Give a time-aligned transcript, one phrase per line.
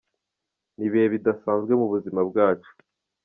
[0.75, 2.71] Ni ibihe bidasanzwe mu buzima bwacu.